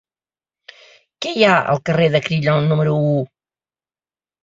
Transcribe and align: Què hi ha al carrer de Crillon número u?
Què 1.27 1.35
hi 1.35 1.45
ha 1.51 1.59
al 1.75 1.83
carrer 1.91 2.09
de 2.17 2.25
Crillon 2.31 2.69
número 2.73 2.99
u? 3.15 3.17